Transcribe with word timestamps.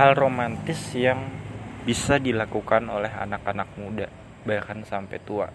hal 0.00 0.16
romantis 0.16 0.96
yang 0.96 1.28
bisa 1.84 2.16
dilakukan 2.16 2.88
oleh 2.88 3.12
anak-anak 3.12 3.68
muda 3.76 4.08
bahkan 4.48 4.80
sampai 4.80 5.20
tua. 5.20 5.52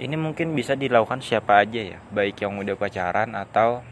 Ini 0.00 0.16
mungkin 0.16 0.56
bisa 0.56 0.72
dilakukan 0.72 1.20
siapa 1.20 1.60
aja 1.60 1.92
ya 1.92 2.00
baik 2.08 2.40
yang 2.40 2.56
udah 2.56 2.72
pacaran 2.72 3.36
atau 3.36 3.84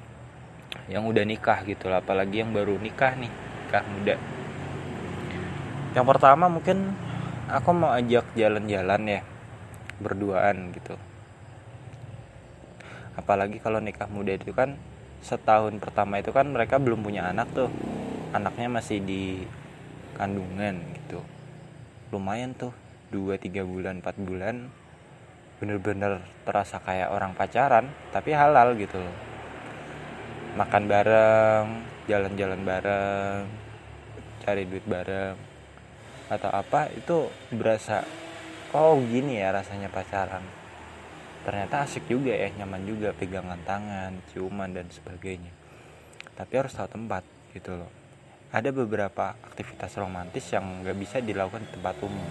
yang 0.88 1.04
udah 1.04 1.21
nikah 1.29 1.61
gitu 1.68 1.92
lah 1.92 2.00
apalagi 2.00 2.40
yang 2.40 2.57
baru 2.57 2.80
nikah 2.80 3.12
nih 3.21 3.29
nikah 3.29 3.84
muda. 3.84 4.16
Yang 5.93 6.07
pertama 6.09 6.48
mungkin 6.48 6.96
aku 7.45 7.77
mau 7.77 7.93
ajak 7.93 8.25
jalan-jalan 8.41 9.20
ya 9.20 9.20
berduaan 10.00 10.72
gitu. 10.72 10.96
Apalagi 13.20 13.61
kalau 13.61 13.84
nikah 13.84 14.09
muda 14.09 14.32
itu 14.32 14.57
kan 14.57 14.80
setahun 15.20 15.77
pertama 15.77 16.25
itu 16.25 16.32
kan 16.32 16.48
mereka 16.48 16.80
belum 16.80 17.04
punya 17.04 17.29
anak 17.29 17.52
tuh 17.52 17.68
anaknya 18.30 18.68
masih 18.70 19.02
di 19.02 19.43
kandungan 20.14 20.79
gitu. 20.94 21.18
Lumayan 22.14 22.54
tuh 22.54 22.71
2-3 23.11 23.66
bulan 23.66 23.98
4 24.02 24.14
bulan 24.22 24.57
bener-bener 25.58 26.25
terasa 26.46 26.80
kayak 26.80 27.12
orang 27.12 27.35
pacaran 27.36 27.90
tapi 28.14 28.30
halal 28.32 28.79
gitu 28.79 29.02
loh. 29.02 29.16
Makan 30.54 30.85
bareng 30.86 31.66
jalan-jalan 32.06 32.61
bareng 32.62 33.44
cari 34.42 34.62
duit 34.66 34.83
bareng 34.86 35.36
atau 36.30 36.50
apa 36.55 36.86
itu 36.94 37.27
berasa 37.50 38.06
oh 38.74 38.98
gini 39.02 39.42
ya 39.42 39.50
rasanya 39.50 39.91
pacaran. 39.91 40.42
Ternyata 41.42 41.83
asik 41.88 42.06
juga 42.06 42.36
ya 42.36 42.47
nyaman 42.62 42.86
juga 42.86 43.10
pegangan 43.10 43.58
tangan 43.66 44.12
ciuman 44.30 44.70
dan 44.70 44.86
sebagainya. 44.86 45.50
Tapi 46.38 46.52
harus 46.55 46.72
tahu 46.72 46.88
tempat 46.88 47.27
gitu 47.52 47.74
loh 47.74 48.00
ada 48.50 48.75
beberapa 48.75 49.39
aktivitas 49.47 49.95
romantis 49.95 50.42
yang 50.50 50.83
nggak 50.83 50.98
bisa 50.98 51.16
dilakukan 51.22 51.62
di 51.62 51.70
tempat 51.70 51.97
umum. 52.02 52.27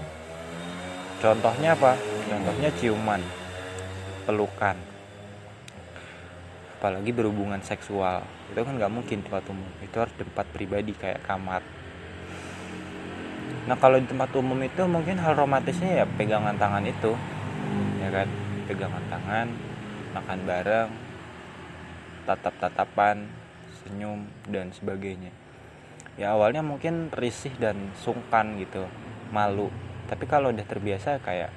Contohnya 1.23 1.80
apa? 1.80 1.95
Contohnya 2.27 2.69
ciuman 2.75 3.23
pelukan 4.27 4.75
apalagi 6.80 7.11
berhubungan 7.16 7.63
seksual. 7.63 8.23
Itu 8.52 8.67
kan 8.67 8.75
nggak 8.75 8.91
mungkin 8.91 9.23
tempat 9.23 9.47
umum. 9.47 9.71
Itu 9.80 10.03
harus 10.03 10.11
tempat 10.19 10.43
pribadi 10.52 10.91
kayak 10.91 11.23
kamar. 11.23 11.63
Nah 13.67 13.80
kalau 13.80 13.95
di 13.95 14.08
tempat 14.08 14.31
umum 14.36 14.59
itu 14.59 14.83
mungkin 14.91 15.19
hal 15.23 15.39
romantisnya 15.39 16.03
ya 16.03 16.05
pegangan 16.19 16.59
tangan 16.59 16.83
itu 16.83 17.15
ya 18.03 18.11
kan? 18.11 18.27
Pegangan 18.67 19.03
tangan 19.08 19.47
makan 20.11 20.39
bareng 20.43 20.89
tatap-tatapan 22.27 23.23
senyum 23.80 24.27
dan 24.52 24.67
sebagainya 24.75 25.31
ya 26.19 26.35
awalnya 26.35 26.59
mungkin 26.59 27.07
risih 27.15 27.55
dan 27.55 27.95
sungkan 27.95 28.59
gitu 28.59 28.83
malu. 29.31 29.71
Tapi 30.11 30.27
kalau 30.27 30.51
udah 30.51 30.67
terbiasa 30.67 31.23
kayak 31.23 31.49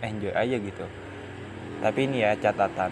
enjoy 0.00 0.32
aja 0.32 0.56
gitu. 0.56 0.88
Tapi 1.84 2.08
ini 2.08 2.24
ya 2.24 2.32
catatan 2.40 2.90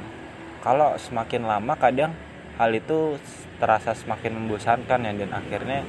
kalau 0.61 0.99
semakin 1.01 1.49
lama 1.49 1.73
kadang 1.81 2.13
hal 2.61 2.75
itu 2.77 3.17
terasa 3.57 3.97
semakin 3.97 4.37
membosankan 4.37 5.09
ya 5.09 5.13
dan 5.17 5.31
akhirnya 5.33 5.81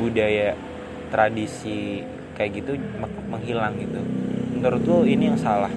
budaya 0.00 0.56
tradisi 1.12 2.00
kayak 2.32 2.64
gitu 2.64 2.80
menghilang 3.28 3.76
gitu. 3.76 4.00
Menurutku 4.56 5.04
ini 5.04 5.28
yang 5.28 5.38
salah. 5.38 5.70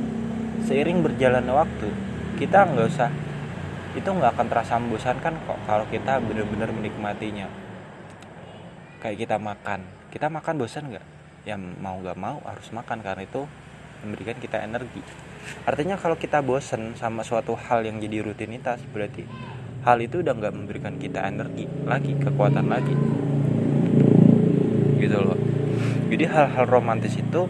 Seiring 0.63 1.03
berjalannya 1.03 1.53
waktu 1.53 1.89
kita 2.39 2.69
nggak 2.71 2.87
usah 2.87 3.11
itu 3.97 4.05
nggak 4.05 4.37
akan 4.37 4.47
terasa 4.47 4.77
membosankan 4.77 5.33
kok 5.49 5.59
kalau 5.65 5.85
kita 5.89 6.21
benar-benar 6.21 6.69
menikmatinya 6.69 7.49
kayak 9.01 9.17
kita 9.27 9.37
makan. 9.37 9.85
Kita 10.09 10.27
makan 10.31 10.53
bosan 10.57 10.89
nggak? 10.93 11.05
Ya 11.47 11.55
mau 11.55 11.99
gak 12.03 12.19
mau 12.19 12.43
harus 12.43 12.67
makan 12.75 12.99
karena 12.99 13.23
itu 13.23 13.47
memberikan 14.03 14.37
kita 14.37 14.61
energi. 14.61 15.01
Artinya 15.63 15.95
kalau 15.95 16.19
kita 16.19 16.43
bosen 16.43 16.93
sama 16.99 17.23
suatu 17.23 17.55
hal 17.55 17.87
yang 17.87 18.03
jadi 18.03 18.19
rutinitas 18.19 18.83
berarti 18.91 19.23
hal 19.87 19.97
itu 20.03 20.19
udah 20.19 20.33
nggak 20.35 20.53
memberikan 20.53 20.99
kita 20.99 21.23
energi 21.23 21.65
lagi 21.87 22.11
kekuatan 22.19 22.67
lagi. 22.67 22.95
Gitu 24.99 25.17
loh. 25.17 25.39
Jadi 26.07 26.23
hal-hal 26.27 26.65
romantis 26.67 27.15
itu 27.15 27.47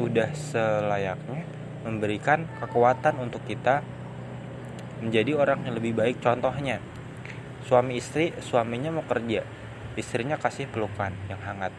udah 0.00 0.30
selayaknya 0.32 1.44
memberikan 1.84 2.48
kekuatan 2.62 3.20
untuk 3.20 3.44
kita 3.44 3.84
menjadi 5.02 5.34
orang 5.36 5.66
yang 5.66 5.74
lebih 5.76 5.92
baik. 5.98 6.22
Contohnya 6.22 6.78
suami 7.66 7.98
istri 7.98 8.34
suaminya 8.42 8.90
mau 8.94 9.04
kerja. 9.06 9.46
Istrinya 9.94 10.40
kasih 10.40 10.68
pelukan 10.72 11.12
yang 11.28 11.40
hangat. 11.44 11.74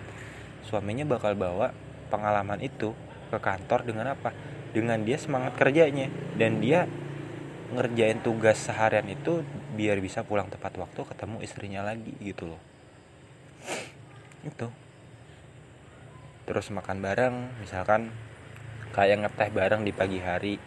Suaminya 0.63 1.03
bakal 1.03 1.33
bawa 1.33 1.73
pengalaman 2.13 2.61
itu 2.61 2.93
ke 3.33 3.37
kantor 3.41 3.83
dengan 3.83 4.13
apa? 4.13 4.31
Dengan 4.71 5.01
dia 5.01 5.17
semangat 5.17 5.57
kerjanya. 5.57 6.07
Dan 6.37 6.61
dia 6.61 6.85
ngerjain 7.73 8.21
tugas 8.21 8.61
seharian 8.61 9.09
itu 9.09 9.41
biar 9.73 9.97
bisa 9.97 10.21
pulang 10.21 10.45
tepat 10.45 10.77
waktu 10.77 11.01
ketemu 11.09 11.37
istrinya 11.41 11.81
lagi 11.81 12.13
gitu 12.21 12.53
loh. 12.53 12.61
Itu. 14.45 14.69
Terus 16.45 16.69
makan 16.69 17.01
bareng 17.01 17.35
misalkan 17.63 18.13
kayak 18.93 19.25
ngeteh 19.25 19.49
bareng 19.49 19.81
di 19.81 19.91
pagi 19.95 20.21
hari 20.21 20.61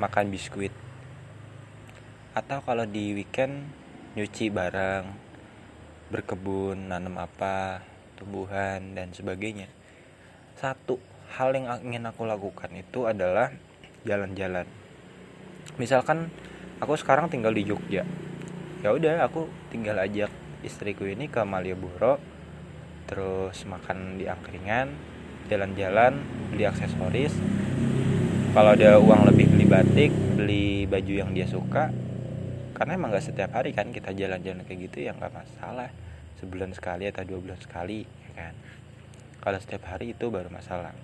makan 0.00 0.32
biskuit. 0.32 0.72
Atau 2.32 2.64
kalau 2.64 2.88
di 2.88 3.12
weekend 3.12 3.68
nyuci 4.18 4.50
bareng 4.50 5.06
berkebun 6.10 6.90
nanam 6.90 7.18
apa 7.22 7.86
tumbuhan 8.18 8.98
dan 8.98 9.14
sebagainya. 9.14 9.70
Satu 10.58 10.98
hal 11.38 11.54
yang 11.54 11.70
ingin 11.86 12.10
aku 12.10 12.26
lakukan 12.26 12.74
itu 12.74 13.06
adalah 13.06 13.54
jalan-jalan. 14.02 14.66
Misalkan 15.78 16.28
aku 16.82 16.98
sekarang 16.98 17.30
tinggal 17.30 17.54
di 17.54 17.62
Jogja 17.62 18.02
ya 18.80 18.96
udah 18.96 19.28
aku 19.28 19.44
tinggal 19.68 20.00
ajak 20.00 20.32
istriku 20.64 21.04
ini 21.04 21.28
ke 21.28 21.44
Malioboro 21.44 22.16
terus 23.04 23.60
makan 23.68 24.16
di 24.16 24.24
angkringan 24.24 24.88
jalan-jalan 25.52 26.16
beli 26.52 26.64
aksesoris. 26.64 27.34
Kalau 28.50 28.74
ada 28.74 28.98
uang 28.98 29.30
lebih 29.30 29.46
beli 29.52 29.66
batik 29.68 30.10
beli 30.34 30.88
baju 30.88 31.12
yang 31.12 31.30
dia 31.36 31.46
suka 31.46 31.92
karena 32.80 32.96
emang 32.96 33.12
gak 33.12 33.28
setiap 33.28 33.52
hari 33.60 33.76
kan 33.76 33.92
kita 33.92 34.16
jalan-jalan 34.16 34.64
kayak 34.64 34.88
gitu 34.88 35.04
ya 35.04 35.12
nggak 35.12 35.36
masalah. 35.36 35.92
Sebulan 36.40 36.72
sekali 36.72 37.04
atau 37.04 37.28
dua 37.28 37.36
bulan 37.36 37.60
sekali 37.60 38.08
ya 38.08 38.30
kan? 38.32 38.56
Kalau 39.36 39.58
setiap 39.60 39.84
hari 39.92 40.16
itu 40.16 40.32
baru 40.32 40.48
masalah. 40.48 40.96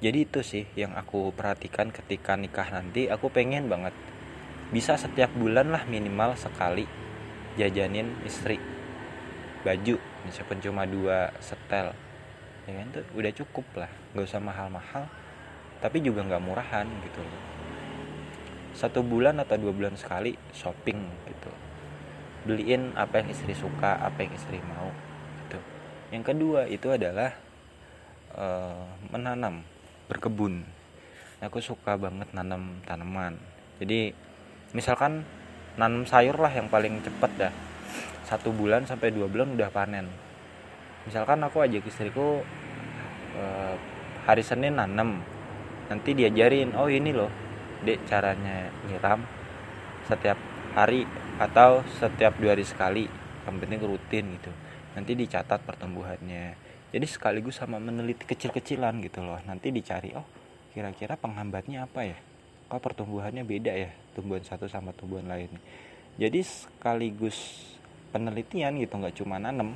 Jadi 0.00 0.18
itu 0.24 0.40
sih 0.40 0.64
yang 0.72 0.96
aku 0.96 1.36
perhatikan 1.36 1.92
ketika 1.92 2.32
nikah 2.40 2.64
nanti 2.72 3.12
aku 3.12 3.28
pengen 3.28 3.68
banget 3.68 3.92
bisa 4.72 4.96
setiap 4.96 5.28
bulan 5.36 5.68
lah 5.68 5.84
minimal 5.84 6.32
sekali 6.40 6.88
jajanin 7.60 8.08
istri. 8.24 8.56
Baju 9.68 10.00
meskipun 10.24 10.64
cuma 10.64 10.88
dua 10.88 11.28
setel 11.44 11.92
ya 12.64 12.72
kan? 12.72 12.88
Tuh 12.88 13.04
udah 13.20 13.32
cukup 13.36 13.84
lah 13.84 13.92
nggak 14.16 14.24
usah 14.24 14.40
mahal-mahal 14.40 15.04
tapi 15.84 16.00
juga 16.00 16.24
nggak 16.24 16.40
murahan 16.40 16.88
gitu 17.04 17.20
satu 18.72 19.04
bulan 19.04 19.36
atau 19.40 19.60
dua 19.60 19.72
bulan 19.72 19.94
sekali 19.96 20.36
shopping 20.56 20.98
gitu. 21.28 21.52
Beliin 22.48 22.96
apa 22.98 23.22
yang 23.22 23.28
istri 23.30 23.54
suka 23.54 24.00
apa 24.00 24.24
yang 24.24 24.32
istri 24.34 24.58
mau 24.64 24.90
gitu. 25.46 25.58
Yang 26.10 26.24
kedua 26.34 26.60
itu 26.66 26.88
adalah 26.90 27.36
uh, 28.34 28.88
menanam 29.12 29.62
berkebun. 30.08 30.64
Aku 31.42 31.58
suka 31.58 31.98
banget 31.98 32.30
nanam 32.34 32.80
tanaman. 32.86 33.38
Jadi 33.82 34.14
misalkan 34.72 35.26
nanam 35.74 36.06
sayur 36.06 36.38
lah 36.38 36.50
yang 36.50 36.70
paling 36.70 37.02
cepet 37.02 37.32
dah. 37.38 37.54
Satu 38.26 38.54
bulan 38.54 38.88
sampai 38.88 39.12
dua 39.12 39.28
bulan 39.28 39.52
udah 39.52 39.68
panen. 39.68 40.08
Misalkan 41.04 41.42
aku 41.42 41.66
ajak 41.66 41.82
istriku 41.84 42.40
uh, 43.36 43.74
hari 44.24 44.42
Senin 44.42 44.78
nanam. 44.78 45.20
Nanti 45.90 46.14
diajarin 46.14 46.72
oh 46.78 46.86
ini 46.88 47.10
loh 47.10 47.41
dek 47.82 48.06
caranya 48.06 48.70
nyiram 48.86 49.22
setiap 50.06 50.38
hari 50.72 51.04
atau 51.38 51.82
setiap 51.98 52.38
dua 52.38 52.56
hari 52.56 52.64
sekali 52.64 53.04
yang 53.46 53.58
penting 53.58 53.82
rutin 53.82 54.24
gitu. 54.38 54.52
Nanti 54.94 55.12
dicatat 55.18 55.64
pertumbuhannya. 55.66 56.54
Jadi 56.92 57.06
sekaligus 57.08 57.58
sama 57.58 57.80
meneliti 57.80 58.28
kecil-kecilan 58.28 59.00
gitu 59.02 59.24
loh. 59.24 59.40
Nanti 59.48 59.72
dicari 59.72 60.12
oh 60.14 60.26
kira-kira 60.72 61.16
penghambatnya 61.16 61.88
apa 61.88 62.04
ya? 62.04 62.18
Kok 62.68 62.80
pertumbuhannya 62.80 63.44
beda 63.44 63.72
ya 63.72 63.90
tumbuhan 64.16 64.44
satu 64.44 64.68
sama 64.68 64.92
tumbuhan 64.92 65.28
lain. 65.28 65.50
Jadi 66.20 66.44
sekaligus 66.44 67.68
penelitian 68.12 68.76
gitu 68.76 68.94
nggak 69.00 69.16
cuma 69.16 69.40
nanem 69.40 69.72